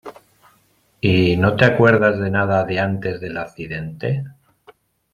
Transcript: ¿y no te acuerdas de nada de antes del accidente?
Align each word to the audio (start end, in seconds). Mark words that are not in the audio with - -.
¿y 1.01 1.37
no 1.37 1.55
te 1.55 1.63
acuerdas 1.65 2.17
de 2.19 2.31
nada 2.31 2.63
de 2.63 2.79
antes 2.79 3.21
del 3.21 3.37
accidente? 3.37 4.23